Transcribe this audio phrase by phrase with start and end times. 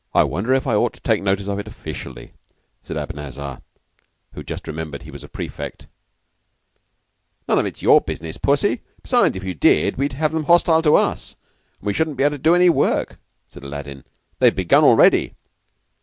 [0.15, 2.31] "Wonder if I ought to take any notice of it officially,"
[2.81, 3.59] said Abanazar,
[4.33, 5.83] who had just remembered he was a prefect.
[7.41, 8.81] "It's none of your business, Pussy.
[9.03, 11.35] Besides, if you did, we'd have them hostile to us;
[11.79, 14.03] and we shouldn't be able to do any work," said Aladdin.
[14.39, 15.35] "They've begun already."